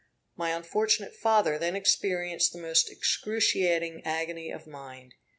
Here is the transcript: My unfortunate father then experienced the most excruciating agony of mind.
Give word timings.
My 0.35 0.49
unfortunate 0.49 1.15
father 1.15 1.59
then 1.59 1.75
experienced 1.75 2.53
the 2.53 2.59
most 2.59 2.89
excruciating 2.91 4.01
agony 4.03 4.49
of 4.49 4.65
mind. 4.65 5.13